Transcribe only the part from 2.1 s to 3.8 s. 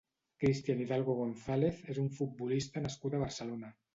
futbolista nascut a Barcelona.